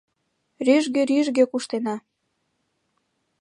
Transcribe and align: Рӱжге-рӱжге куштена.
Рӱжге-рӱжге 0.65 1.43
куштена. 1.51 1.95